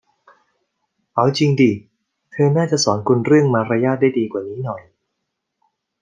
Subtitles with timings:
[1.15, 1.71] เอาจริงดิ
[2.31, 4.81] เธอน่าจะสอนคุณเรื่องมารยาทได้ดีกว่านี้หน่อย